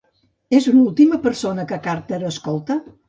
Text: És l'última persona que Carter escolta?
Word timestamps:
És 0.59 0.67
l'última 0.77 1.19
persona 1.27 1.67
que 1.73 1.81
Carter 1.89 2.21
escolta? 2.31 2.81